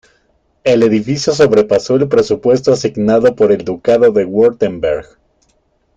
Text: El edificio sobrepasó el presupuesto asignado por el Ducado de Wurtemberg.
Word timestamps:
El 0.63 0.81
edificio 0.81 1.31
sobrepasó 1.31 1.93
el 1.95 2.07
presupuesto 2.07 2.71
asignado 2.73 3.35
por 3.35 3.51
el 3.51 3.63
Ducado 3.63 4.11
de 4.11 4.25
Wurtemberg. 4.25 5.05